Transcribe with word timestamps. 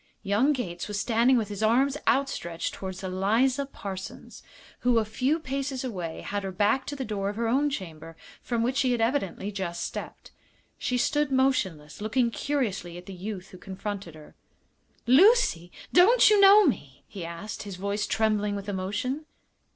Young 0.23 0.51
Gates 0.51 0.87
was 0.87 0.99
standing 0.99 1.37
with 1.37 1.49
his 1.49 1.61
arms 1.61 1.95
outstretched 2.07 2.73
toward 2.73 3.03
Eliza 3.03 3.67
Parsons, 3.67 4.41
who, 4.79 4.97
a 4.97 5.05
few 5.05 5.37
paces 5.39 5.83
away, 5.83 6.21
had 6.21 6.41
her 6.43 6.51
back 6.51 6.87
to 6.87 6.95
the 6.95 7.05
door 7.05 7.29
of 7.29 7.35
her 7.35 7.47
own 7.47 7.69
chamber, 7.69 8.17
from 8.41 8.63
which 8.63 8.77
she 8.77 8.93
had 8.93 8.99
evidently 8.99 9.51
just 9.51 9.83
stepped. 9.83 10.31
She 10.79 10.97
stood 10.97 11.31
motionless, 11.31 12.01
looking 12.01 12.31
curiously 12.31 12.97
at 12.97 13.05
the 13.05 13.13
youth 13.13 13.49
who 13.49 13.59
confronted 13.59 14.15
her. 14.15 14.33
"Lucy! 15.05 15.71
don't 15.93 16.31
you 16.31 16.41
know 16.41 16.65
me?" 16.65 17.03
he 17.07 17.23
asked, 17.23 17.61
his 17.61 17.75
voice 17.75 18.07
trembling 18.07 18.55
with 18.55 18.67
emotion. 18.67 19.27